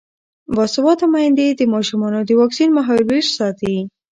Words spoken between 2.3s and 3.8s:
واکسین مهالویش ساتي.